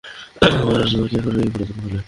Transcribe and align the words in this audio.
তখন 0.41 0.57
তোমার 0.61 0.81
যত্ন 0.81 1.07
কে 1.07 1.19
করবে, 1.25 1.41
এই 1.41 1.49
পুরাতন 1.49 1.75
মহলে? 1.77 1.99